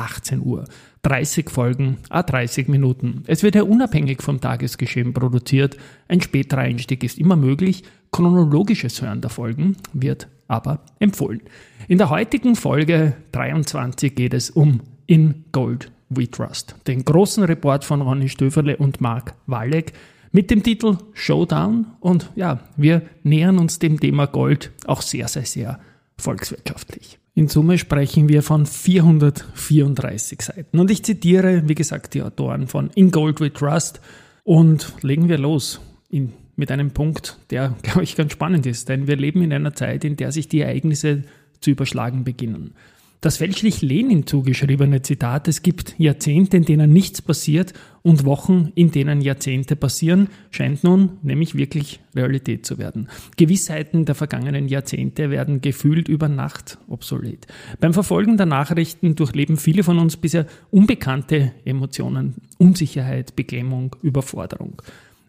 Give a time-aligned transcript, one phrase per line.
[0.00, 0.64] 18 Uhr.
[1.02, 3.22] 30 Folgen, a 30 Minuten.
[3.26, 5.76] Es wird ja unabhängig vom Tagesgeschehen produziert.
[6.08, 7.84] Ein späterer Einstieg ist immer möglich.
[8.10, 11.42] Chronologisches Hören der Folgen wird aber empfohlen.
[11.88, 17.84] In der heutigen Folge 23 geht es um In Gold We Trust, den großen Report
[17.84, 19.92] von Ronny Stöferle und Marc Walleck
[20.32, 21.86] mit dem Titel Showdown.
[22.00, 25.80] Und ja, wir nähern uns dem Thema Gold auch sehr, sehr, sehr
[26.18, 27.18] volkswirtschaftlich.
[27.40, 30.78] In Summe sprechen wir von 434 Seiten.
[30.78, 34.02] Und ich zitiere, wie gesagt, die Autoren von In Gold We Trust.
[34.44, 38.90] Und legen wir los in, mit einem Punkt, der, glaube ich, ganz spannend ist.
[38.90, 41.22] Denn wir leben in einer Zeit, in der sich die Ereignisse
[41.62, 42.74] zu überschlagen beginnen.
[43.22, 48.92] Das fälschlich Lenin zugeschriebene Zitat, es gibt Jahrzehnte, in denen nichts passiert und Wochen, in
[48.92, 53.10] denen Jahrzehnte passieren, scheint nun nämlich wirklich Realität zu werden.
[53.36, 57.46] Gewissheiten der vergangenen Jahrzehnte werden gefühlt über Nacht obsolet.
[57.78, 64.80] Beim Verfolgen der Nachrichten durchleben viele von uns bisher unbekannte Emotionen, Unsicherheit, Beklemmung, Überforderung.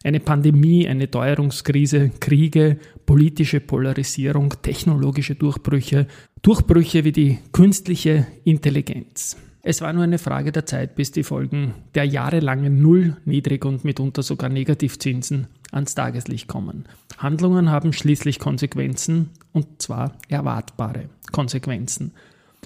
[0.03, 6.07] Eine Pandemie, eine Teuerungskrise, Kriege, politische Polarisierung, technologische Durchbrüche,
[6.41, 9.37] Durchbrüche wie die künstliche Intelligenz.
[9.61, 13.85] Es war nur eine Frage der Zeit, bis die Folgen der jahrelangen Null, Niedrig- und
[13.85, 16.85] mitunter sogar Negativzinsen ans Tageslicht kommen.
[17.19, 22.11] Handlungen haben schließlich Konsequenzen, und zwar erwartbare Konsequenzen.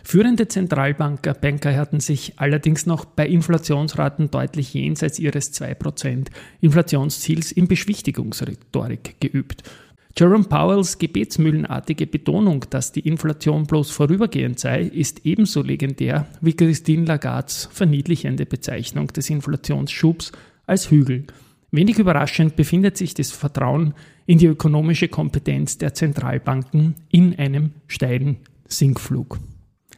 [0.04, 6.28] Führende Zentralbanker Banker hatten sich allerdings noch bei Inflationsraten deutlich jenseits ihres 2%
[6.62, 9.64] Inflationsziels in Beschwichtigungsrhetorik geübt.
[10.18, 17.06] Jerome Powells gebetsmühlenartige Betonung, dass die Inflation bloß vorübergehend sei, ist ebenso legendär wie Christine
[17.06, 20.32] Lagardes verniedlichende Bezeichnung des Inflationsschubs
[20.68, 21.26] als Hügel.
[21.72, 23.94] Wenig überraschend befindet sich das Vertrauen
[24.26, 28.38] in die ökonomische Kompetenz der Zentralbanken in einem steilen
[28.70, 29.40] Sinkflug.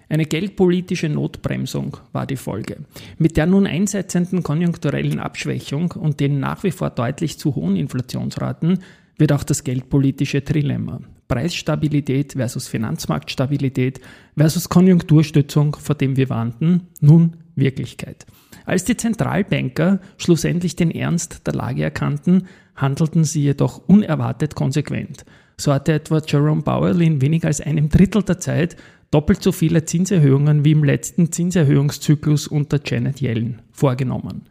[0.09, 2.77] Eine geldpolitische Notbremsung war die Folge.
[3.19, 8.79] Mit der nun einsetzenden konjunkturellen Abschwächung und den nach wie vor deutlich zu hohen Inflationsraten
[9.17, 13.99] wird auch das geldpolitische Trilemma Preisstabilität versus Finanzmarktstabilität
[14.37, 18.25] versus Konjunkturstützung, vor dem wir warnten, nun Wirklichkeit.
[18.65, 25.25] Als die Zentralbanker schlussendlich den Ernst der Lage erkannten, handelten sie jedoch unerwartet konsequent.
[25.57, 28.77] So hatte etwa Jerome Powell in weniger als einem Drittel der Zeit
[29.09, 34.43] doppelt so viele Zinserhöhungen wie im letzten Zinserhöhungszyklus unter Janet Yellen vorgenommen.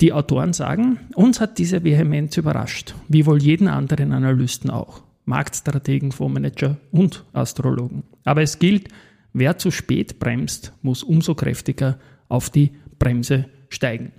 [0.00, 6.10] Die Autoren sagen, uns hat diese Vehemenz überrascht, wie wohl jeden anderen Analysten auch, Marktstrategen,
[6.10, 8.04] Fondsmanager und Astrologen.
[8.24, 8.88] Aber es gilt,
[9.34, 14.12] wer zu spät bremst, muss umso kräftiger auf die Bremse steigen.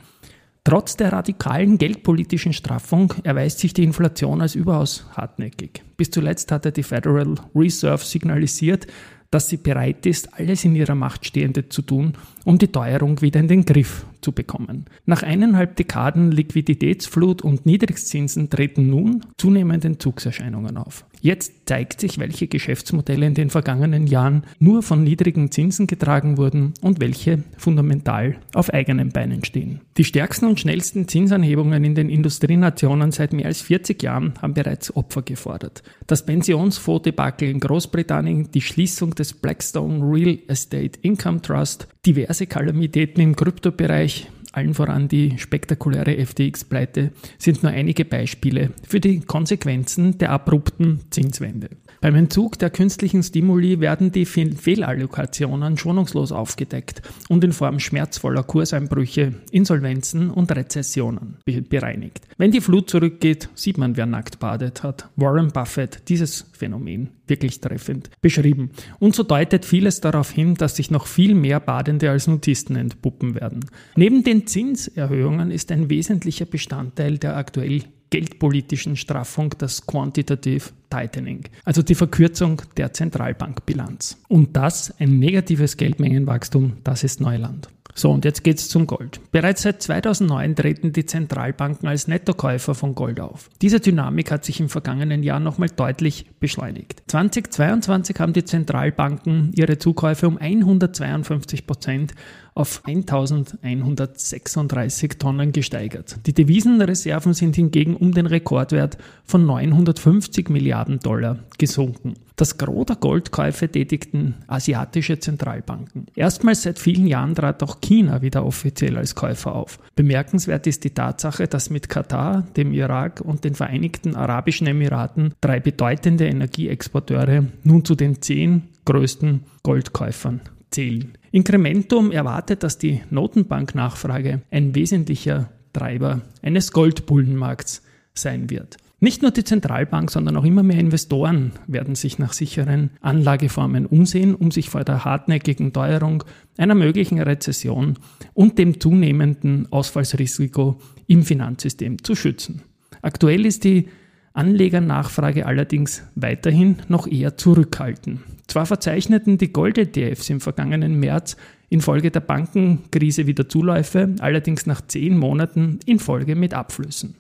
[0.64, 5.82] Trotz der radikalen geldpolitischen Straffung erweist sich die Inflation als überaus hartnäckig.
[5.98, 8.86] Bis zuletzt hatte die Federal Reserve signalisiert,
[9.32, 12.14] dass sie bereit ist, alles in ihrer Macht Stehende zu tun,
[12.46, 14.86] um die Teuerung wieder in den Griff zu bekommen.
[15.06, 21.06] Nach eineinhalb Dekaden Liquiditätsflut und Niedrigzinsen treten nun zunehmend Entzugserscheinungen auf.
[21.22, 26.74] Jetzt zeigt sich, welche Geschäftsmodelle in den vergangenen Jahren nur von niedrigen Zinsen getragen wurden
[26.82, 29.82] und welche fundamental auf eigenen Beinen stehen.
[29.98, 34.96] Die stärksten und schnellsten Zinsanhebungen in den Industrienationen seit mehr als 40 Jahren haben bereits
[34.96, 35.84] Opfer gefordert.
[36.08, 43.36] Das Pensionsfondsdebakel in Großbritannien, die Schließung des Blackstone Real Estate Income Trust, diverse Kalamitäten im
[43.36, 51.02] Kryptobereich, allen voran die spektakuläre FTX-Pleite, sind nur einige Beispiele für die Konsequenzen der abrupten
[51.10, 51.70] Zinswende.
[52.02, 59.36] Beim Entzug der künstlichen Stimuli werden die Fehlallokationen schonungslos aufgedeckt und in Form schmerzvoller Kurseinbrüche,
[59.52, 61.38] Insolvenzen und Rezessionen
[61.70, 62.28] bereinigt.
[62.38, 67.62] Wenn die Flut zurückgeht, sieht man, wer nackt badet, hat Warren Buffett dieses Phänomen wirklich
[67.62, 68.70] treffend beschrieben.
[69.00, 73.34] Und so deutet vieles darauf hin, dass sich noch viel mehr Badende als Notisten entpuppen
[73.34, 73.62] werden.
[73.96, 81.82] Neben den Zinserhöhungen ist ein wesentlicher Bestandteil der aktuell geldpolitischen Straffung das Quantitative Tightening, also
[81.82, 84.18] die Verkürzung der Zentralbankbilanz.
[84.28, 87.70] Und das, ein negatives Geldmengenwachstum, das ist Neuland.
[87.94, 89.20] So, und jetzt geht's zum Gold.
[89.32, 93.50] Bereits seit 2009 treten die Zentralbanken als Nettokäufer von Gold auf.
[93.62, 97.04] Diese Dynamik hat sich im vergangenen Jahr nochmal deutlich beschleunigt.
[97.08, 102.14] 2022 haben die Zentralbanken ihre Zukäufe um 152 Prozent
[102.54, 106.18] auf 1136 Tonnen gesteigert.
[106.26, 112.16] Die Devisenreserven sind hingegen um den Rekordwert von 950 Milliarden Dollar gesunken.
[112.36, 116.08] Das Gros der Goldkäufe tätigten asiatische Zentralbanken.
[116.16, 119.80] Erstmals seit vielen Jahren trat auch China wieder offiziell als Käufer auf.
[119.96, 125.60] Bemerkenswert ist die Tatsache, dass mit Katar, dem Irak und den Vereinigten Arabischen Emiraten drei
[125.60, 131.18] bedeutende Energieexporteure nun zu den zehn größten Goldkäufern zählen.
[131.32, 137.84] Incrementum erwartet, dass die Notenbanknachfrage ein wesentlicher Treiber eines Goldbullenmarkts
[138.14, 138.78] sein wird.
[139.04, 144.36] Nicht nur die Zentralbank, sondern auch immer mehr Investoren werden sich nach sicheren Anlageformen umsehen,
[144.36, 146.24] um sich vor der hartnäckigen Teuerung,
[146.56, 147.98] einer möglichen Rezession
[148.36, 152.62] und dem zunehmenden Ausfallsrisiko im Finanzsystem zu schützen.
[153.02, 153.88] Aktuell ist die
[154.34, 158.22] Anlegernachfrage allerdings weiterhin noch eher zurückhaltend.
[158.48, 161.38] Zwar verzeichneten die Gold-ETFs im vergangenen März
[161.70, 167.16] infolge der Bankenkrise wieder Zuläufe, allerdings nach zehn Monaten in Folge mit Abflüssen.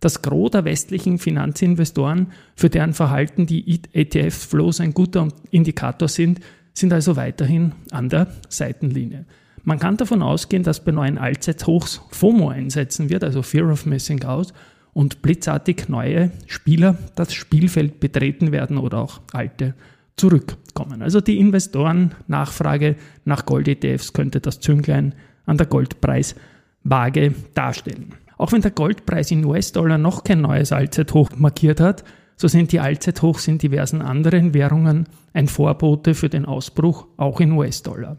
[0.00, 6.40] Das Gros der westlichen Finanzinvestoren, für deren Verhalten die ETF-Flows ein guter Indikator sind,
[6.74, 9.24] sind also weiterhin an der Seitenlinie.
[9.62, 14.24] Man kann davon ausgehen, dass bei neuen Allzeithochs FOMO einsetzen wird, also Fear of Missing
[14.24, 14.52] Out,
[14.92, 19.74] und blitzartig neue Spieler das Spielfeld betreten werden oder auch alte
[20.16, 21.02] zurückkommen.
[21.02, 25.14] Also die Investoren-Nachfrage nach Gold-ETFs könnte das Zünglein
[25.46, 28.14] an der Goldpreiswaage darstellen.
[28.36, 32.04] Auch wenn der Goldpreis in US-Dollar noch kein neues Allzeithoch markiert hat,
[32.36, 37.52] so sind die Allzeithochs in diversen anderen Währungen ein Vorbote für den Ausbruch auch in
[37.52, 38.18] US-Dollar.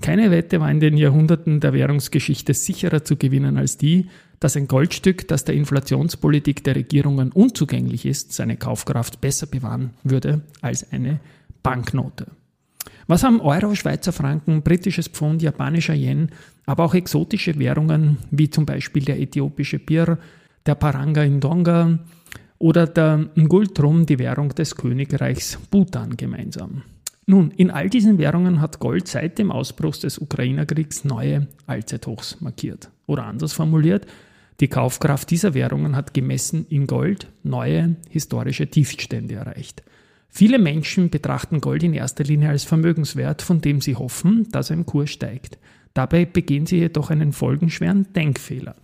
[0.00, 4.08] Keine Wette war in den Jahrhunderten der Währungsgeschichte sicherer zu gewinnen als die,
[4.40, 10.42] dass ein Goldstück, das der Inflationspolitik der Regierungen unzugänglich ist, seine Kaufkraft besser bewahren würde
[10.60, 11.20] als eine
[11.62, 12.26] Banknote.
[13.06, 16.30] Was haben Euro, Schweizer Franken, britisches Pfund, japanischer Yen,
[16.66, 20.18] aber auch exotische Währungen wie zum Beispiel der äthiopische Bir,
[20.66, 21.98] der Paranga in Donga
[22.58, 26.82] oder der Ngultrum, die Währung des Königreichs Bhutan gemeinsam?
[27.24, 32.90] Nun, in all diesen Währungen hat Gold seit dem Ausbruch des Ukraine-Kriegs neue Allzeithochs markiert.
[33.06, 34.06] Oder anders formuliert,
[34.60, 39.82] die Kaufkraft dieser Währungen hat gemessen in Gold neue historische Tiefstände erreicht.
[40.28, 44.84] Viele Menschen betrachten Gold in erster Linie als Vermögenswert, von dem sie hoffen, dass im
[44.84, 45.58] Kurs steigt.
[45.94, 48.74] Dabei begehen sie jedoch einen folgenschweren Denkfehler.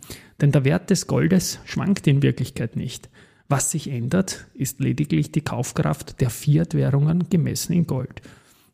[0.41, 3.11] Denn der Wert des Goldes schwankt in Wirklichkeit nicht.
[3.49, 8.23] Was sich ändert, ist lediglich die Kaufkraft der Fiat-Währungen gemessen in Gold.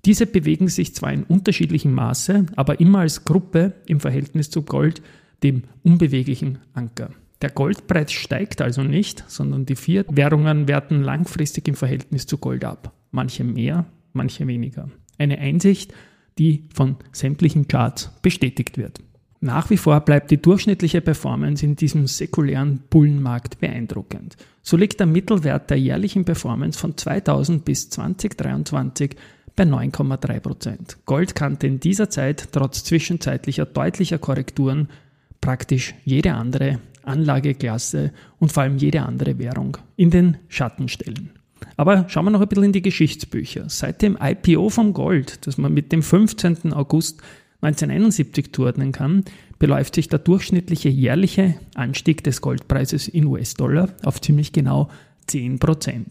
[0.04, 5.02] Diese bewegen sich zwar in unterschiedlichem Maße, aber immer als Gruppe im Verhältnis zu Gold
[5.42, 7.10] dem unbeweglichen Anker.
[7.42, 12.64] Der Goldpreis steigt also nicht, sondern die vier Währungen werten langfristig im Verhältnis zu Gold
[12.64, 12.92] ab.
[13.10, 14.90] Manche mehr, manche weniger.
[15.18, 15.94] Eine Einsicht,
[16.38, 19.00] die von sämtlichen Charts bestätigt wird.
[19.42, 24.36] Nach wie vor bleibt die durchschnittliche Performance in diesem säkulären Bullenmarkt beeindruckend.
[24.60, 29.16] So liegt der Mittelwert der jährlichen Performance von 2000 bis 2023
[29.56, 30.98] bei 9,3 Prozent.
[31.06, 34.88] Gold kannte in dieser Zeit trotz zwischenzeitlicher deutlicher Korrekturen
[35.40, 41.30] praktisch jede andere Anlageklasse und vor allem jede andere Währung in den Schatten stellen.
[41.76, 43.68] Aber schauen wir noch ein bisschen in die Geschichtsbücher.
[43.68, 46.72] Seit dem IPO vom Gold, das man mit dem 15.
[46.72, 47.20] August
[47.62, 49.24] 1971 zuordnen kann,
[49.58, 54.88] beläuft sich der durchschnittliche jährliche Anstieg des Goldpreises in US-Dollar auf ziemlich genau
[55.28, 56.04] 10%.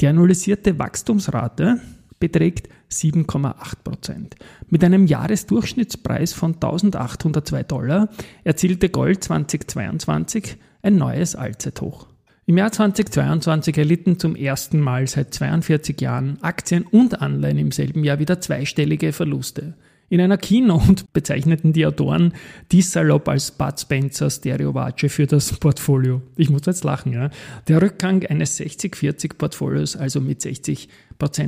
[0.00, 1.80] Die analysierte Wachstumsrate
[2.20, 4.36] beträgt 7,8 Prozent.
[4.68, 8.08] Mit einem Jahresdurchschnittspreis von 1802 Dollar
[8.44, 12.08] erzielte Gold 2022 ein neues Allzeithoch.
[12.44, 18.02] Im Jahr 2022 erlitten zum ersten Mal seit 42 Jahren Aktien und Anleihen im selben
[18.02, 19.74] Jahr wieder zweistellige Verluste.
[20.12, 22.34] In einer Keynote bezeichneten die Autoren
[22.70, 26.20] dies salopp als Bud Spencer Stereowatsche für das Portfolio.
[26.36, 27.30] Ich muss jetzt lachen, ja.
[27.66, 30.88] Der Rückgang eines 60-40 Portfolios, also mit 60%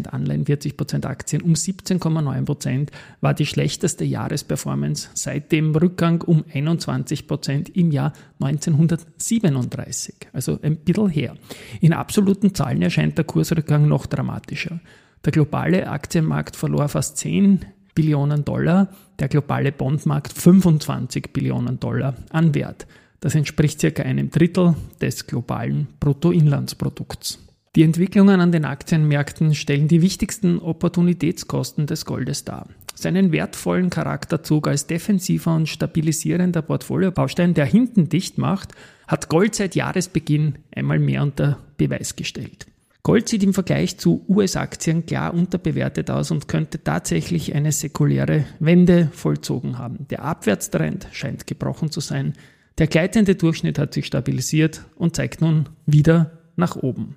[0.09, 2.88] Anleihen, 40% Aktien um 17,9%
[3.21, 10.14] war die schlechteste Jahresperformance seit dem Rückgang um 21% im Jahr 1937.
[10.33, 11.35] Also ein bisschen her.
[11.83, 14.80] In absoluten Zahlen erscheint der Kursrückgang noch dramatischer.
[15.23, 22.54] Der globale Aktienmarkt verlor fast 10 Billionen Dollar, der globale Bondmarkt 25 Billionen Dollar an
[22.54, 22.86] Wert.
[23.20, 27.38] Das entspricht circa einem Drittel des globalen Bruttoinlandsprodukts.
[27.76, 32.68] Die Entwicklungen an den Aktienmärkten stellen die wichtigsten Opportunitätskosten des Goldes dar.
[32.94, 38.72] Seinen wertvollen Charakterzug als defensiver und stabilisierender Portfoliobaustein, der hinten dicht macht,
[39.08, 42.66] hat Gold seit Jahresbeginn einmal mehr unter Beweis gestellt.
[43.04, 49.11] Gold sieht im Vergleich zu US-Aktien klar unterbewertet aus und könnte tatsächlich eine säkuläre Wende
[49.12, 50.06] vollzogen haben.
[50.08, 52.32] Der Abwärtstrend scheint gebrochen zu sein.
[52.78, 57.16] Der gleitende Durchschnitt hat sich stabilisiert und zeigt nun wieder nach oben.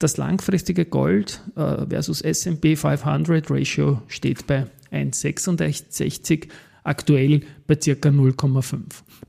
[0.00, 6.48] Das langfristige Gold äh, versus S&P 500 Ratio steht bei 1,66,
[6.82, 8.08] aktuell bei ca.
[8.08, 8.80] 0,5.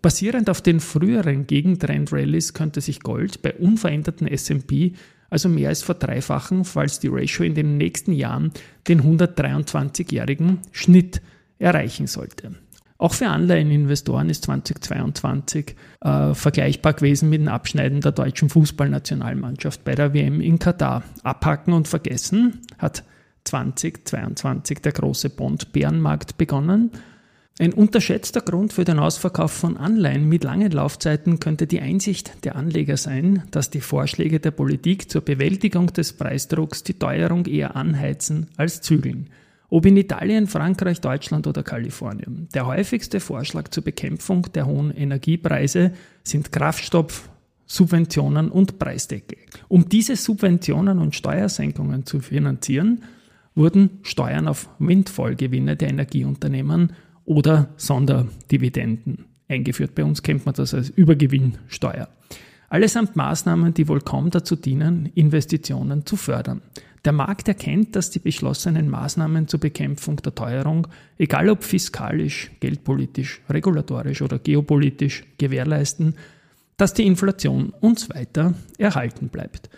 [0.01, 4.93] Basierend auf den früheren Gegentrend-Rallies könnte sich Gold bei unveränderten S&P
[5.31, 8.51] also mehr als verdreifachen, falls die Ratio in den nächsten Jahren
[8.88, 11.21] den 123-jährigen Schnitt
[11.57, 12.55] erreichen sollte.
[12.97, 19.95] Auch für Anleiheninvestoren ist 2022 äh, vergleichbar gewesen mit dem Abschneiden der deutschen Fußballnationalmannschaft bei
[19.95, 21.01] der WM in Katar.
[21.23, 23.03] Abhacken und vergessen hat
[23.45, 26.91] 2022 der große Bond-Bärenmarkt begonnen
[27.62, 32.56] ein unterschätzter Grund für den Ausverkauf von Anleihen mit langen Laufzeiten könnte die Einsicht der
[32.56, 38.48] Anleger sein, dass die Vorschläge der Politik zur Bewältigung des Preisdrucks die Teuerung eher anheizen
[38.58, 39.30] als zügeln.
[39.70, 42.50] Ob in Italien, Frankreich, Deutschland oder Kalifornien.
[42.56, 45.91] Der häufigste Vorschlag zur Bekämpfung der hohen Energiepreise
[46.24, 47.30] sind Kraftstoff,
[47.68, 49.38] Subventionen und Preisdeckel.
[49.68, 53.03] Um diese Subventionen und Steuersenkungen zu finanzieren,
[53.53, 56.94] wurden Steuern auf Windfallgewinne der Energieunternehmen
[57.31, 59.95] oder Sonderdividenden eingeführt.
[59.95, 62.09] Bei uns kennt man das als Übergewinnsteuer.
[62.67, 66.61] Allesamt Maßnahmen, die wohl kaum dazu dienen, Investitionen zu fördern.
[67.05, 73.41] Der Markt erkennt, dass die beschlossenen Maßnahmen zur Bekämpfung der Teuerung, egal ob fiskalisch, geldpolitisch,
[73.50, 76.15] regulatorisch oder geopolitisch, gewährleisten,
[76.75, 79.69] dass die Inflation uns weiter erhalten bleibt.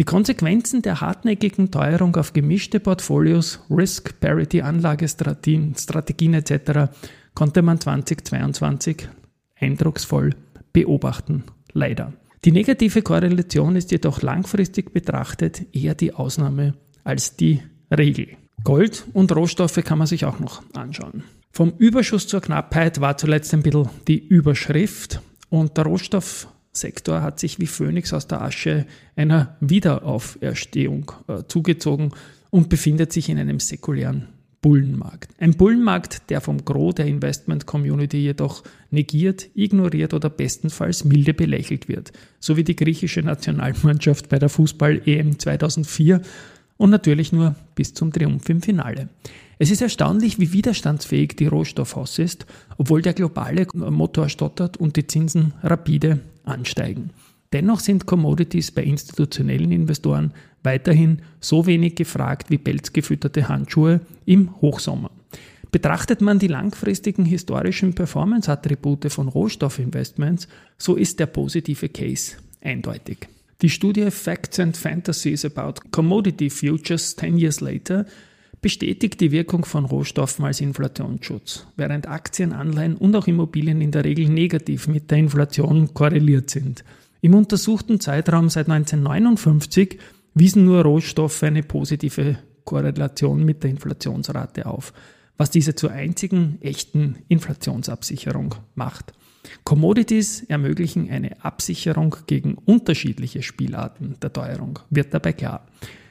[0.00, 6.90] Die Konsequenzen der hartnäckigen Teuerung auf gemischte Portfolios, Risk, Parity, Anlagestrategien Strategien etc.
[7.34, 9.10] konnte man 2022
[9.56, 10.30] eindrucksvoll
[10.72, 11.44] beobachten.
[11.74, 12.14] Leider.
[12.46, 16.72] Die negative Korrelation ist jedoch langfristig betrachtet eher die Ausnahme
[17.04, 17.60] als die
[17.94, 18.28] Regel.
[18.64, 21.24] Gold und Rohstoffe kann man sich auch noch anschauen.
[21.52, 27.40] Vom Überschuss zur Knappheit war zuletzt ein bisschen die Überschrift und der Rohstoff Sektor hat
[27.40, 28.86] sich wie Phönix aus der Asche
[29.16, 32.12] einer Wiederauferstehung äh, zugezogen
[32.50, 34.28] und befindet sich in einem säkulären
[34.62, 35.30] Bullenmarkt.
[35.38, 41.88] Ein Bullenmarkt, der vom Gros der Investment Community jedoch negiert, ignoriert oder bestenfalls milde belächelt
[41.88, 46.20] wird, so wie die griechische Nationalmannschaft bei der Fußball-EM 2004
[46.76, 49.08] und natürlich nur bis zum Triumph im Finale.
[49.58, 52.46] Es ist erstaunlich, wie widerstandsfähig die Rohstoffhaus ist,
[52.78, 57.10] obwohl der globale Motor stottert und die Zinsen rapide ansteigen.
[57.52, 60.32] Dennoch sind Commodities bei institutionellen Investoren
[60.62, 65.10] weiterhin so wenig gefragt wie pelzgefütterte Handschuhe im Hochsommer.
[65.72, 73.28] Betrachtet man die langfristigen historischen Performance-Attribute von Rohstoffinvestments, so ist der positive Case eindeutig.
[73.62, 78.06] Die Studie Facts and Fantasies about Commodity Futures 10 Years Later
[78.60, 84.04] bestätigt die Wirkung von Rohstoffen als Inflationsschutz, während Aktien, Anleihen und auch Immobilien in der
[84.04, 86.84] Regel negativ mit der Inflation korreliert sind.
[87.22, 89.98] Im untersuchten Zeitraum seit 1959
[90.34, 94.92] wiesen nur Rohstoffe eine positive Korrelation mit der Inflationsrate auf,
[95.36, 99.12] was diese zur einzigen echten Inflationsabsicherung macht.
[99.64, 105.66] Commodities ermöglichen eine Absicherung gegen unterschiedliche Spielarten der Teuerung, wird dabei klar.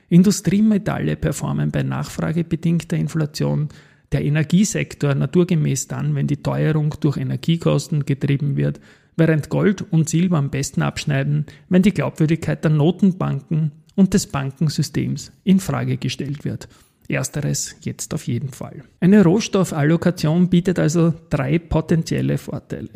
[0.10, 3.70] Industriemetalle performen bei nachfragebedingter Inflation,
[4.12, 8.80] der Energiesektor naturgemäß dann, wenn die Teuerung durch Energiekosten getrieben wird,
[9.16, 15.32] während Gold und Silber am besten abschneiden, wenn die Glaubwürdigkeit der Notenbanken und des Bankensystems
[15.44, 16.68] in Frage gestellt wird.
[17.08, 18.84] Ersteres jetzt auf jeden Fall.
[19.00, 22.90] Eine Rohstoffallokation bietet also drei potenzielle Vorteile.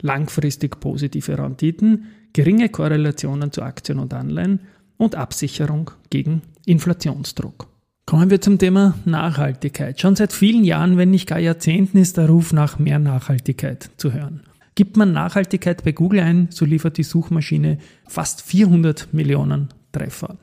[0.00, 4.60] Langfristig positive Renditen, geringe Korrelationen zu Aktien und Anleihen
[4.98, 7.68] und Absicherung gegen Inflationsdruck.
[8.06, 10.00] Kommen wir zum Thema Nachhaltigkeit.
[10.00, 14.12] Schon seit vielen Jahren, wenn nicht gar Jahrzehnten, ist der Ruf nach mehr Nachhaltigkeit zu
[14.12, 14.42] hören.
[14.74, 20.36] Gibt man Nachhaltigkeit bei Google ein, so liefert die Suchmaschine fast 400 Millionen Treffer.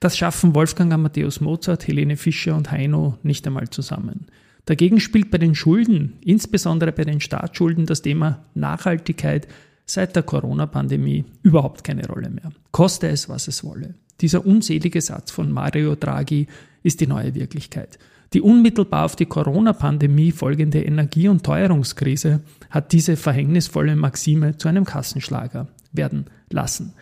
[0.00, 4.26] Das schaffen Wolfgang Amadeus Mozart, Helene Fischer und Heino nicht einmal zusammen.
[4.66, 9.46] Dagegen spielt bei den Schulden, insbesondere bei den Staatsschulden, das Thema Nachhaltigkeit
[9.86, 12.50] seit der Corona-Pandemie überhaupt keine Rolle mehr.
[12.72, 13.94] Koste es, was es wolle.
[14.20, 16.46] Dieser unselige Satz von Mario Draghi
[16.82, 17.98] ist die neue Wirklichkeit.
[18.32, 24.84] Die unmittelbar auf die Corona-Pandemie folgende Energie- und Teuerungskrise hat diese verhängnisvolle Maxime zu einem
[24.84, 26.94] Kassenschlager werden lassen.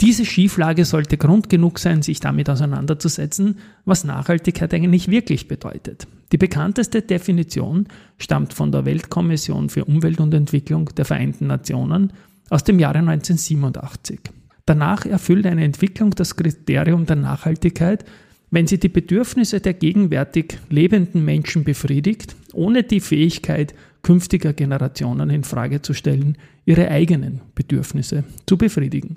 [0.00, 6.06] Diese Schieflage sollte Grund genug sein, sich damit auseinanderzusetzen, was Nachhaltigkeit eigentlich wirklich bedeutet.
[6.30, 12.12] Die bekannteste Definition stammt von der Weltkommission für Umwelt und Entwicklung der Vereinten Nationen
[12.48, 14.20] aus dem Jahre 1987.
[14.68, 18.04] Danach erfüllt eine Entwicklung das Kriterium der Nachhaltigkeit,
[18.50, 23.72] wenn sie die Bedürfnisse der gegenwärtig lebenden Menschen befriedigt, ohne die Fähigkeit
[24.02, 29.16] künftiger Generationen in Frage zu stellen, ihre eigenen Bedürfnisse zu befriedigen.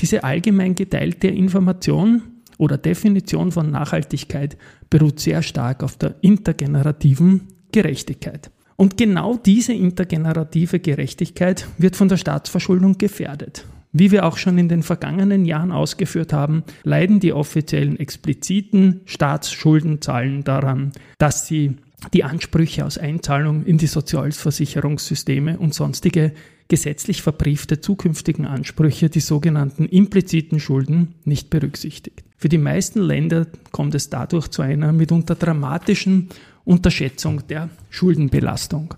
[0.00, 2.22] Diese allgemein geteilte Information
[2.56, 4.56] oder Definition von Nachhaltigkeit
[4.90, 8.50] beruht sehr stark auf der intergenerativen Gerechtigkeit.
[8.74, 13.64] Und genau diese intergenerative Gerechtigkeit wird von der Staatsverschuldung gefährdet.
[13.92, 20.44] Wie wir auch schon in den vergangenen Jahren ausgeführt haben, leiden die offiziellen expliziten Staatsschuldenzahlen
[20.44, 21.76] daran, dass sie
[22.12, 26.32] die Ansprüche aus Einzahlung in die Sozialversicherungssysteme und sonstige
[26.68, 32.22] gesetzlich verbriefte zukünftigen Ansprüche, die sogenannten impliziten Schulden, nicht berücksichtigt.
[32.36, 36.28] Für die meisten Länder kommt es dadurch zu einer mitunter dramatischen
[36.64, 38.94] Unterschätzung der Schuldenbelastung.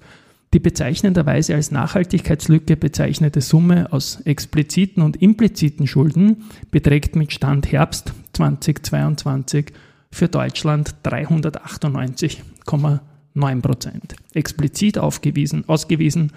[0.52, 6.42] Die bezeichnenderweise als Nachhaltigkeitslücke bezeichnete Summe aus expliziten und impliziten Schulden
[6.72, 9.66] beträgt mit Stand Herbst 2022
[10.10, 14.16] für Deutschland 398,9 Prozent.
[14.34, 16.32] Explizit aufgewiesen, ausgewiesen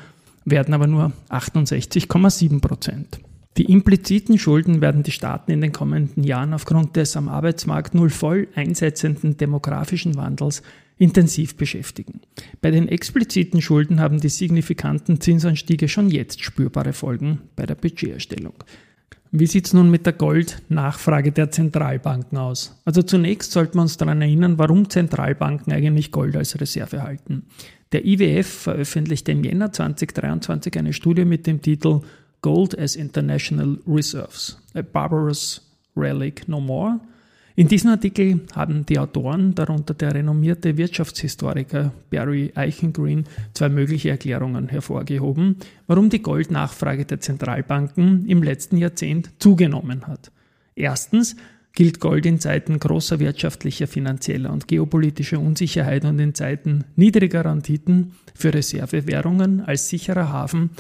[0.46, 3.20] werden aber nur 68,7 Prozent.
[3.58, 8.12] Die impliziten Schulden werden die Staaten in den kommenden Jahren aufgrund des am Arbeitsmarkt null
[8.12, 10.62] voll einsetzenden demografischen Wandels
[10.98, 12.22] intensiv beschäftigen.
[12.62, 18.54] Bei den expliziten Schulden haben die signifikanten Zinsanstiege schon jetzt spürbare Folgen bei der Budgeterstellung.
[19.32, 22.80] Wie sieht es nun mit der Goldnachfrage der Zentralbanken aus?
[22.86, 27.48] Also zunächst sollten wir uns daran erinnern, warum Zentralbanken eigentlich Gold als Reserve halten.
[27.94, 32.02] Der IWF veröffentlichte im Jänner 2023 eine Studie mit dem Titel
[32.42, 37.00] Gold as International Reserves, a barbarous relic no more–
[37.56, 44.70] in diesem Artikel haben die Autoren, darunter der renommierte Wirtschaftshistoriker Barry Eichengreen, zwei mögliche Erklärungen
[44.70, 50.32] hervorgehoben, warum die Goldnachfrage der Zentralbanken im letzten Jahrzehnt zugenommen hat.
[50.74, 51.36] Erstens
[51.74, 58.14] gilt Gold in Zeiten großer wirtschaftlicher, finanzieller und geopolitischer Unsicherheit und in Zeiten niedriger Renditen
[58.34, 60.72] für Reservewährungen als sicherer Hafen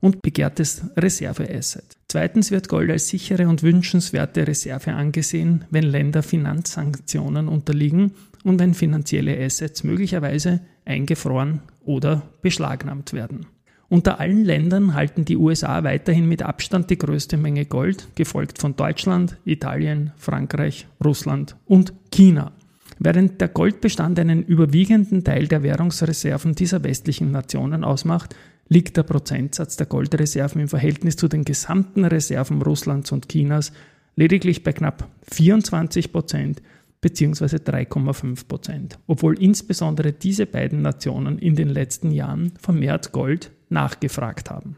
[0.00, 1.84] und begehrtes Reserveasset.
[2.08, 8.12] Zweitens wird Gold als sichere und wünschenswerte Reserve angesehen, wenn Länder Finanzsanktionen unterliegen
[8.44, 13.46] und wenn finanzielle Assets möglicherweise eingefroren oder beschlagnahmt werden.
[13.90, 18.76] Unter allen Ländern halten die USA weiterhin mit Abstand die größte Menge Gold, gefolgt von
[18.76, 22.52] Deutschland, Italien, Frankreich, Russland und China.
[22.98, 28.34] Während der Goldbestand einen überwiegenden Teil der Währungsreserven dieser westlichen Nationen ausmacht,
[28.68, 33.72] liegt der Prozentsatz der Goldreserven im Verhältnis zu den gesamten Reserven Russlands und Chinas
[34.16, 36.62] lediglich bei knapp 24 Prozent
[37.00, 37.56] bzw.
[37.56, 44.76] 3,5 Prozent, obwohl insbesondere diese beiden Nationen in den letzten Jahren vermehrt Gold nachgefragt haben.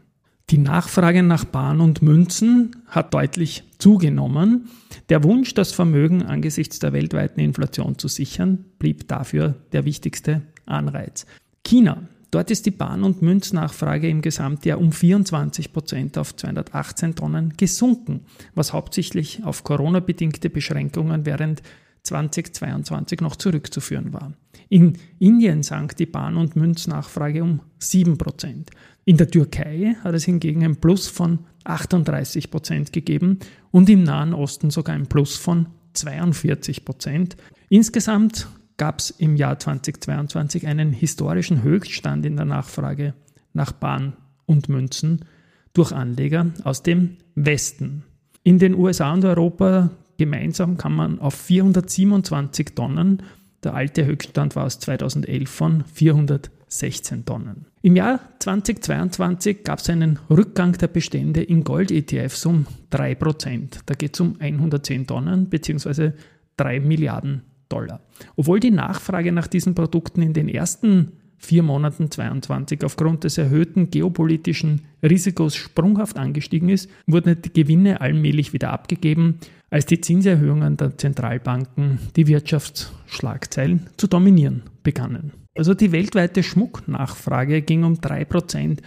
[0.51, 4.67] Die Nachfrage nach Bahn und Münzen hat deutlich zugenommen.
[5.07, 11.25] Der Wunsch, das Vermögen angesichts der weltweiten Inflation zu sichern, blieb dafür der wichtigste Anreiz.
[11.63, 17.53] China Dort ist die Bahn- und Münznachfrage im Gesamtjahr um 24 Prozent auf 218 Tonnen
[17.57, 18.21] gesunken,
[18.55, 21.61] was hauptsächlich auf Corona-bedingte Beschränkungen während
[22.03, 24.33] 2022 noch zurückzuführen war.
[24.69, 28.71] In Indien sank die Bahn- und Münznachfrage um 7 Prozent.
[29.03, 33.39] In der Türkei hat es hingegen ein Plus von 38 Prozent gegeben
[33.71, 37.35] und im Nahen Osten sogar ein Plus von 42 Prozent.
[37.67, 38.47] Insgesamt
[38.81, 43.13] gab es im Jahr 2022 einen historischen Höchststand in der Nachfrage
[43.53, 44.13] nach Bahn
[44.47, 45.25] und Münzen
[45.73, 48.01] durch Anleger aus dem Westen.
[48.41, 53.21] In den USA und Europa gemeinsam kann man auf 427 Tonnen,
[53.63, 57.67] der alte Höchststand war aus 2011 von 416 Tonnen.
[57.83, 63.81] Im Jahr 2022 gab es einen Rückgang der Bestände in Gold-ETFs um 3%.
[63.85, 66.13] Da geht es um 110 Tonnen bzw.
[66.57, 68.01] 3 Milliarden Dollar.
[68.35, 73.89] Obwohl die Nachfrage nach diesen Produkten in den ersten vier Monaten 22 aufgrund des erhöhten
[73.89, 79.39] geopolitischen Risikos sprunghaft angestiegen ist, wurden die Gewinne allmählich wieder abgegeben,
[79.71, 85.31] als die Zinserhöhungen der Zentralbanken die Wirtschaftsschlagzeilen zu dominieren begannen.
[85.55, 88.79] Also die weltweite Schmucknachfrage ging um 3%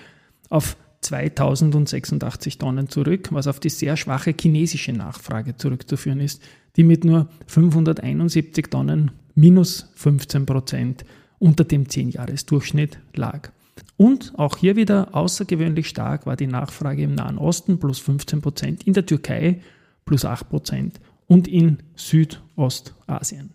[0.49, 6.43] auf 2086 Tonnen zurück, was auf die sehr schwache chinesische Nachfrage zurückzuführen ist,
[6.77, 11.05] die mit nur 571 Tonnen minus 15 Prozent
[11.39, 13.51] unter dem 10-Jahres-Durchschnitt lag.
[13.97, 18.87] Und auch hier wieder außergewöhnlich stark war die Nachfrage im Nahen Osten plus 15 Prozent,
[18.87, 19.61] in der Türkei
[20.05, 23.55] plus 8 Prozent und in Südostasien.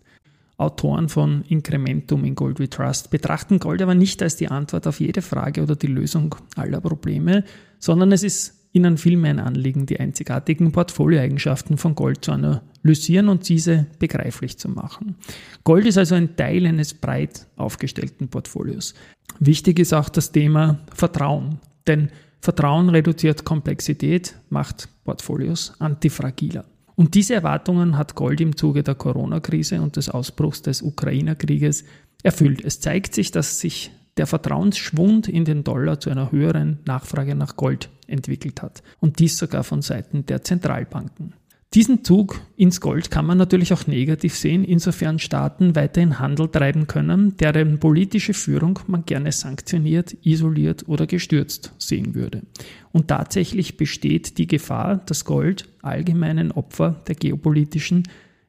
[0.60, 5.00] Autoren von Incrementum in Gold We Trust betrachten Gold aber nicht als die Antwort auf
[5.00, 7.44] jede Frage oder die Lösung aller Probleme,
[7.78, 13.48] sondern es ist ihnen vielmehr ein Anliegen, die einzigartigen Portfolioeigenschaften von Gold zu analysieren und
[13.48, 15.16] diese begreiflich zu machen.
[15.64, 18.94] Gold ist also ein Teil eines breit aufgestellten Portfolios.
[19.38, 26.64] Wichtig ist auch das Thema Vertrauen, denn Vertrauen reduziert Komplexität, macht Portfolios antifragiler.
[27.00, 31.84] Und diese Erwartungen hat Gold im Zuge der Corona-Krise und des Ausbruchs des Ukrainer-Krieges
[32.22, 32.62] erfüllt.
[32.62, 37.56] Es zeigt sich, dass sich der Vertrauensschwund in den Dollar zu einer höheren Nachfrage nach
[37.56, 38.82] Gold entwickelt hat.
[38.98, 41.32] Und dies sogar von Seiten der Zentralbanken.
[41.72, 46.88] Diesen Zug ins Gold kann man natürlich auch negativ sehen, insofern Staaten weiterhin Handel treiben
[46.88, 52.42] können, deren politische Führung man gerne sanktioniert, isoliert oder gestürzt sehen würde.
[52.90, 58.02] Und tatsächlich besteht die Gefahr, dass Gold allgemeinen Opfer der geopolitischen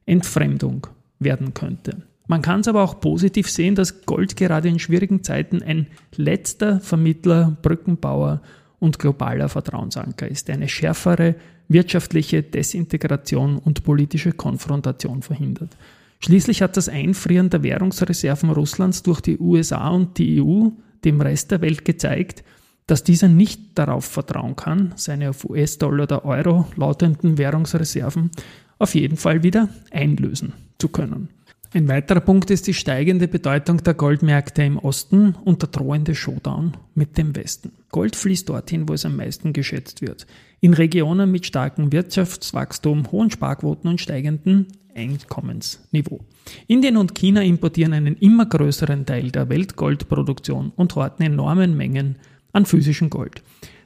[0.08, 0.88] Entfremdung
[1.20, 2.02] werden könnte.
[2.26, 6.80] Man kann es aber auch positiv sehen, dass Gold gerade in schwierigen Zeiten ein letzter
[6.80, 8.42] Vermittler, Brückenbauer
[8.82, 11.36] und globaler Vertrauensanker ist, der eine schärfere
[11.70, 15.78] wirtschaftliche Desintegration und politische Konfrontation verhindert.
[16.20, 20.70] Schließlich hat das Einfrieren der Währungsreserven Russlands durch die USA und die EU
[21.06, 22.44] dem Rest der Welt gezeigt,
[22.88, 28.32] dass dieser nicht darauf vertrauen kann, seine auf US-Dollar oder Euro lautenden Währungsreserven
[28.80, 31.30] auf jeden Fall wieder einlösen zu können.
[31.74, 36.74] Ein weiterer Punkt ist die steigende Bedeutung der Goldmärkte im Osten und der drohende Showdown
[36.96, 37.72] mit dem Westen.
[37.92, 40.28] Gold fließt dorthin, wo es am meisten geschätzt wird.
[40.60, 46.20] In Regionen mit starkem Wirtschaftswachstum, hohen Sparquoten und steigendem Einkommensniveau.
[46.68, 52.18] Indien und China importieren einen immer größeren Teil der Weltgoldproduktion und horten enormen Mengen
[52.52, 53.44] an physischem Gold.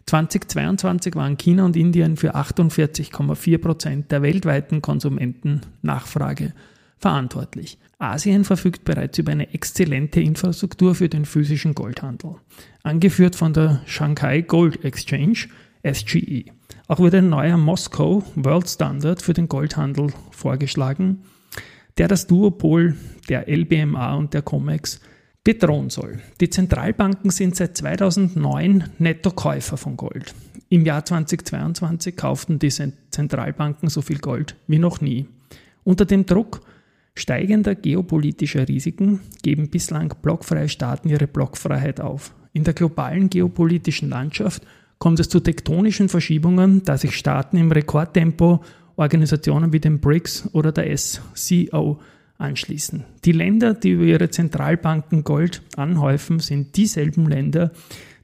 [0.08, 6.54] 2022 waren China und Indien für 48,4 Prozent der weltweiten Konsumentennachfrage
[6.97, 7.77] verantwortlich.
[7.97, 12.36] Asien verfügt bereits über eine exzellente Infrastruktur für den physischen Goldhandel,
[12.84, 15.47] angeführt von der Shanghai Gold Exchange
[15.84, 16.45] SGE.
[16.88, 21.23] Auch wurde ein neuer Moskau World Standard für den Goldhandel vorgeschlagen,
[21.97, 22.95] der das Duopol
[23.29, 24.99] der LBMA und der COMEX
[25.43, 26.19] bedrohen soll.
[26.41, 30.34] Die Zentralbanken sind seit 2009 Nettokäufer von Gold.
[30.69, 35.27] Im Jahr 2022 kauften diese Zentralbanken so viel Gold wie noch nie.
[35.84, 36.62] Unter dem Druck
[37.15, 42.34] steigender geopolitischer Risiken geben bislang blockfreie Staaten ihre Blockfreiheit auf.
[42.54, 44.63] In der globalen geopolitischen Landschaft
[44.99, 48.63] kommt es zu tektonischen Verschiebungen, da sich Staaten im Rekordtempo
[48.95, 51.99] Organisationen wie den BRICS oder der SCO
[52.38, 53.04] anschließen.
[53.23, 57.71] Die Länder, die über ihre Zentralbanken Gold anhäufen, sind dieselben Länder,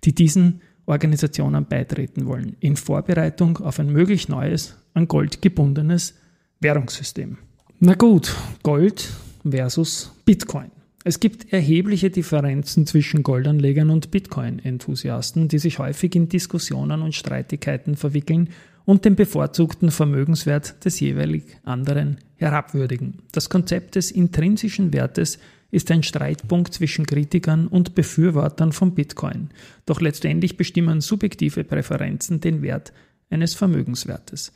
[0.04, 6.16] die diesen Organisationen beitreten wollen, in Vorbereitung auf ein möglich neues, an Gold gebundenes
[6.60, 7.38] Währungssystem.
[7.84, 9.10] Na gut, Gold
[9.44, 10.70] versus Bitcoin.
[11.04, 17.96] Es gibt erhebliche Differenzen zwischen Goldanlegern und Bitcoin-Enthusiasten, die sich häufig in Diskussionen und Streitigkeiten
[17.96, 18.50] verwickeln
[18.86, 23.24] und den bevorzugten Vermögenswert des jeweilig anderen herabwürdigen.
[23.32, 25.40] Das Konzept des intrinsischen Wertes
[25.72, 29.50] ist ein Streitpunkt zwischen Kritikern und Befürwortern von Bitcoin.
[29.88, 32.94] Doch letztendlich bestimmen subjektive Präferenzen den Wert
[33.32, 34.52] eines Vermögenswertes.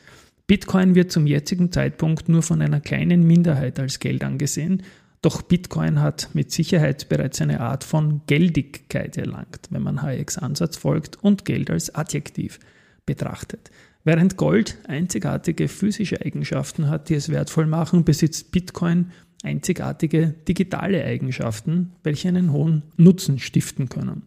[0.48, 4.84] Bitcoin wird zum jetzigen Zeitpunkt nur von einer kleinen Minderheit als Geld angesehen,
[5.24, 10.78] doch Bitcoin hat mit Sicherheit bereits eine Art von Geldigkeit erlangt, wenn man Hayeks Ansatz
[10.78, 12.60] folgt und Geld als Adjektiv
[13.08, 13.72] betrachtet.
[14.04, 21.94] Während Gold einzigartige physische Eigenschaften hat, die es wertvoll machen, besitzt Bitcoin einzigartige digitale Eigenschaften,
[22.04, 24.22] welche einen hohen Nutzen stiften können.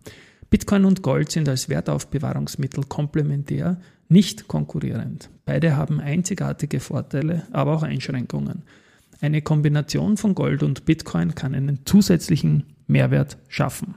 [0.51, 5.31] Bitcoin und Gold sind als Wertaufbewahrungsmittel komplementär, nicht konkurrierend.
[5.45, 8.63] Beide haben einzigartige Vorteile, aber auch Einschränkungen.
[9.21, 13.97] Eine Kombination von Gold und Bitcoin kann einen zusätzlichen Mehrwert schaffen.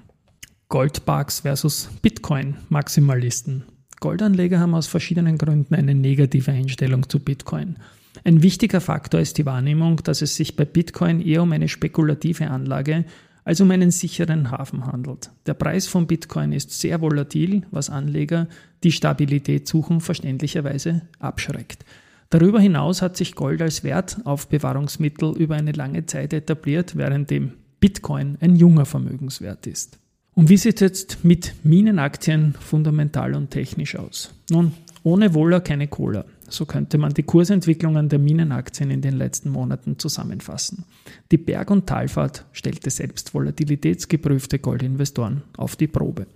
[0.69, 3.63] Goldbugs versus Bitcoin-Maximalisten.
[3.99, 7.77] Goldanleger haben aus verschiedenen Gründen eine negative Einstellung zu Bitcoin.
[8.23, 12.49] Ein wichtiger Faktor ist die Wahrnehmung, dass es sich bei Bitcoin eher um eine spekulative
[12.49, 13.05] Anlage
[13.43, 15.31] als um einen sicheren Hafen handelt.
[15.45, 18.47] Der Preis von Bitcoin ist sehr volatil, was Anleger,
[18.83, 21.85] die Stabilität suchen, verständlicherweise abschreckt.
[22.29, 28.37] Darüber hinaus hat sich Gold als Wertaufbewahrungsmittel über eine lange Zeit etabliert, während dem Bitcoin
[28.39, 29.99] ein junger Vermögenswert ist.
[30.33, 34.33] Und wie sieht es jetzt mit Minenaktien fundamental und technisch aus?
[34.49, 34.71] Nun,
[35.03, 36.23] ohne Wohler keine Cola.
[36.51, 40.83] So könnte man die Kursentwicklungen der Minenaktien in den letzten Monaten zusammenfassen.
[41.31, 46.27] Die Berg- und Talfahrt stellte selbst volatilitätsgeprüfte Goldinvestoren auf die Probe.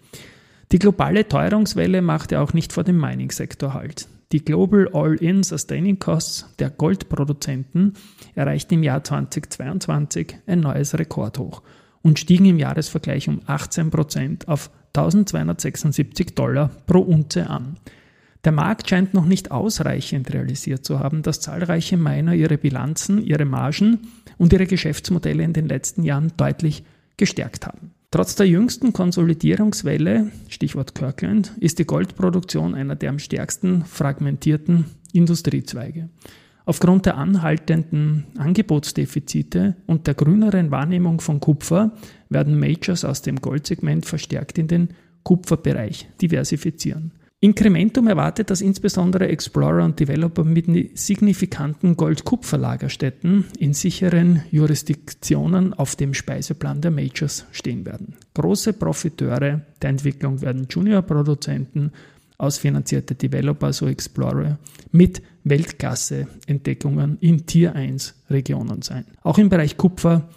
[0.72, 4.08] Die globale Teuerungswelle machte auch nicht vor dem Mining-Sektor Halt.
[4.32, 7.94] Die Global All-in Sustaining Costs der Goldproduzenten
[8.34, 11.62] erreichten im Jahr 2022 ein neues Rekordhoch
[12.02, 17.78] und stiegen im Jahresvergleich um 18 Prozent auf 1276 Dollar pro Unze an.
[18.46, 23.44] Der Markt scheint noch nicht ausreichend realisiert zu haben, dass zahlreiche Miner ihre Bilanzen, ihre
[23.44, 24.02] Margen
[24.38, 26.84] und ihre Geschäftsmodelle in den letzten Jahren deutlich
[27.18, 27.92] gestärkt haben.
[28.12, 36.10] Trotz der jüngsten Konsolidierungswelle, Stichwort Kirkland, ist die Goldproduktion einer der am stärksten fragmentierten Industriezweige.
[36.66, 41.94] Aufgrund der anhaltenden Angebotsdefizite und der grüneren Wahrnehmung von Kupfer
[42.30, 44.90] werden Majors aus dem Goldsegment verstärkt in den
[45.24, 47.12] Kupferbereich diversifizieren.
[47.46, 56.16] Incrementum erwartet, dass insbesondere Explorer und Developer mit signifikanten Gold-Kupfer-Lagerstätten in sicheren Jurisdiktionen auf dem
[56.16, 58.16] Speiseplan der Majors stehen werden.
[58.34, 61.92] Große Profiteure der Entwicklung werden Junior-Produzenten,
[62.40, 64.58] ausfinanzierte Developer, so Explorer,
[64.92, 69.06] mit Weltklasse-Entdeckungen in Tier 1 Regionen sein.
[69.22, 70.30] Auch im Bereich Kupfer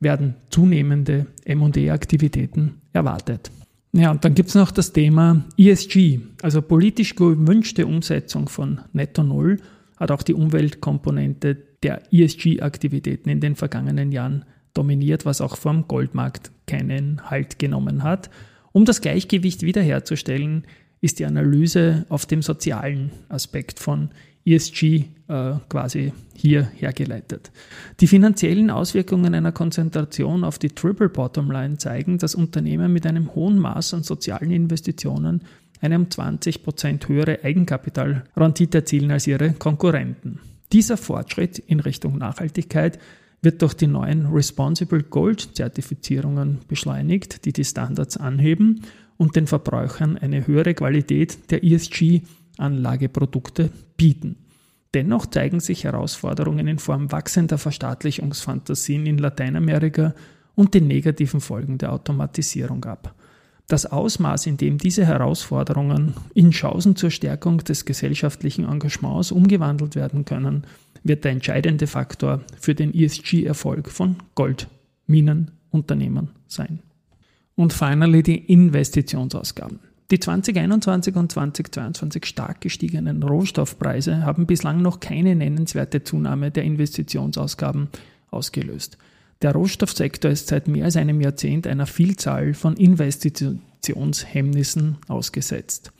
[0.00, 3.52] werden zunehmende MD-Aktivitäten erwartet.
[3.96, 9.22] Ja, und dann gibt es noch das Thema ESG, also politisch gewünschte Umsetzung von Netto
[9.22, 9.56] Null,
[9.96, 16.50] hat auch die Umweltkomponente der ESG-Aktivitäten in den vergangenen Jahren dominiert, was auch vom Goldmarkt
[16.66, 18.28] keinen Halt genommen hat.
[18.72, 20.66] Um das Gleichgewicht wiederherzustellen,
[21.00, 24.10] ist die Analyse auf dem sozialen Aspekt von
[24.46, 27.50] ESG äh, quasi hier hergeleitet.
[28.00, 33.34] Die finanziellen Auswirkungen einer Konzentration auf die Triple Bottom Line zeigen, dass Unternehmen mit einem
[33.34, 35.42] hohen Maß an sozialen Investitionen
[35.80, 40.40] eine um 20% höhere Eigenkapitalrendite erzielen als ihre Konkurrenten.
[40.72, 42.98] Dieser Fortschritt in Richtung Nachhaltigkeit
[43.42, 48.82] wird durch die neuen Responsible Gold Zertifizierungen beschleunigt, die die Standards anheben
[49.16, 51.62] und den Verbrauchern eine höhere Qualität der
[52.58, 54.36] ESG-Anlageprodukte bieten.
[54.94, 60.14] Dennoch zeigen sich Herausforderungen in Form wachsender Verstaatlichungsfantasien in Lateinamerika
[60.54, 63.14] und den negativen Folgen der Automatisierung ab.
[63.68, 70.24] Das Ausmaß, in dem diese Herausforderungen in Chancen zur Stärkung des gesellschaftlichen Engagements umgewandelt werden
[70.24, 70.64] können,
[71.02, 76.78] wird der entscheidende Faktor für den ESG-Erfolg von Goldminenunternehmen sein.
[77.56, 79.80] Und finally die Investitionsausgaben.
[80.12, 87.88] Die 2021 und 2022 stark gestiegenen Rohstoffpreise haben bislang noch keine nennenswerte Zunahme der Investitionsausgaben
[88.30, 88.98] ausgelöst.
[89.42, 95.90] Der Rohstoffsektor ist seit mehr als einem Jahrzehnt einer Vielzahl von Investitionshemmnissen ausgesetzt.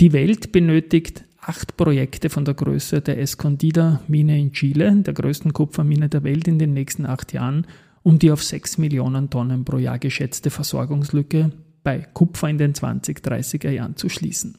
[0.00, 6.08] Die Welt benötigt acht Projekte von der Größe der Escondida-Mine in Chile, der größten Kupfermine
[6.08, 7.68] der Welt in den nächsten acht Jahren,
[8.02, 13.70] um die auf 6 Millionen Tonnen pro Jahr geschätzte Versorgungslücke bei Kupfer in den 2030er
[13.70, 14.58] Jahren zu schließen.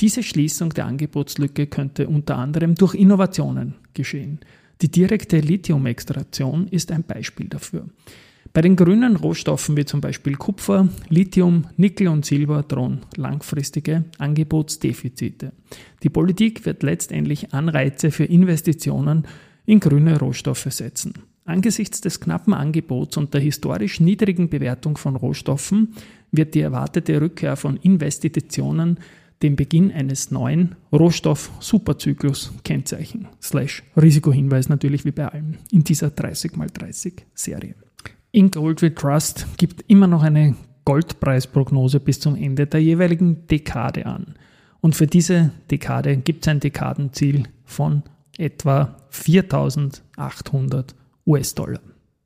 [0.00, 4.40] Diese Schließung der Angebotslücke könnte unter anderem durch Innovationen geschehen.
[4.82, 7.86] Die direkte Lithium-Extraktion ist ein Beispiel dafür.
[8.52, 15.52] Bei den grünen Rohstoffen wie zum Beispiel Kupfer, Lithium, Nickel und Silber drohen langfristige Angebotsdefizite.
[16.02, 19.26] Die Politik wird letztendlich Anreize für Investitionen
[19.66, 21.14] in grüne Rohstoffe setzen.
[21.44, 25.94] Angesichts des knappen Angebots und der historisch niedrigen Bewertung von Rohstoffen
[26.36, 28.98] wird die erwartete Rückkehr von Investitionen
[29.42, 33.28] den Beginn eines neuen Rohstoff-Superzyklus kennzeichnen.
[33.42, 37.74] Slash Risikohinweis natürlich wie bei allen in dieser 30x30 Serie.
[38.32, 44.06] In Gold We Trust gibt immer noch eine Goldpreisprognose bis zum Ende der jeweiligen Dekade
[44.06, 44.34] an.
[44.80, 48.02] Und für diese Dekade gibt es ein Dekadenziel von
[48.38, 50.94] etwa 4800
[51.26, 51.80] US-Dollar.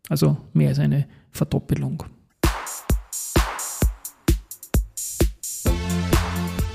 [0.09, 2.05] Also mehr als eine Verdoppelung.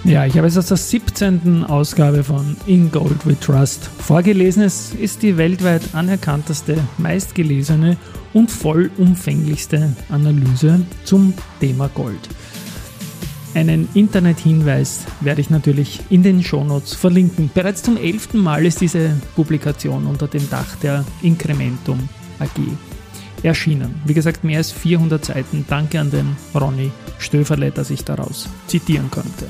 [0.06, 1.64] Ja, ich habe es aus der 17.
[1.64, 4.62] Ausgabe von In Gold We Trust vorgelesen.
[4.62, 7.98] Es ist die weltweit anerkannteste, meistgelesene
[8.32, 12.30] und vollumfänglichste Analyse zum Thema Gold.
[13.56, 17.50] Einen Internethinweis werde ich natürlich in den Shownotes verlinken.
[17.52, 22.62] Bereits zum elften Mal ist diese Publikation unter dem Dach der Incrementum AG
[23.42, 23.96] erschienen.
[24.06, 25.66] Wie gesagt, mehr als 400 Seiten.
[25.68, 29.48] Danke an den Ronny Stöferle, dass ich daraus zitieren konnte.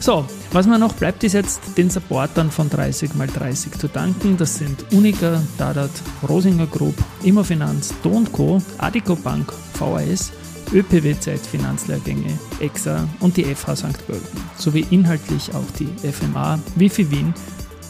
[0.00, 4.38] So, was mir noch bleibt, ist jetzt den Supportern von 30x30 zu danken.
[4.38, 5.90] Das sind Unica, Dadat,
[6.26, 10.32] Rosinger Group, Immofinanz, Do Co., Adico Bank, VAS,
[10.72, 14.06] ÖPW-Zeit Finanzlehrgänge, EXA und die FH St.
[14.06, 17.34] Pölten, sowie inhaltlich auch die FMA, Wifi Wien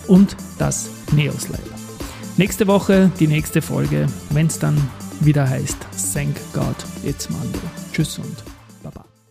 [0.08, 1.60] und das Neos Lab.
[2.36, 4.76] Nächste Woche die nächste Folge, wenn es dann
[5.20, 5.76] wieder heißt
[6.12, 7.60] Thank God It's Monday.
[7.92, 8.49] Tschüss und